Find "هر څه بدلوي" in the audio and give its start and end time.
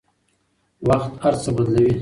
1.23-1.89